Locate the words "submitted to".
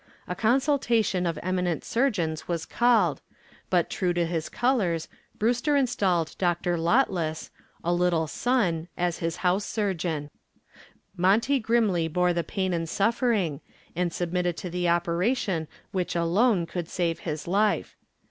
14.11-14.71